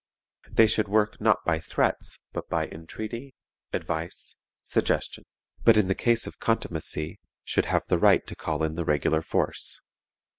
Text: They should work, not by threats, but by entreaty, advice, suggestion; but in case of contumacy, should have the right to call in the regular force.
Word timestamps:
They 0.49 0.65
should 0.65 0.87
work, 0.87 1.21
not 1.21 1.45
by 1.45 1.59
threats, 1.59 2.17
but 2.33 2.49
by 2.49 2.65
entreaty, 2.67 3.35
advice, 3.71 4.35
suggestion; 4.63 5.25
but 5.63 5.77
in 5.77 5.93
case 5.93 6.25
of 6.25 6.39
contumacy, 6.39 7.19
should 7.43 7.65
have 7.67 7.85
the 7.87 7.99
right 7.99 8.25
to 8.25 8.35
call 8.35 8.63
in 8.63 8.73
the 8.73 8.83
regular 8.83 9.21
force. 9.21 9.79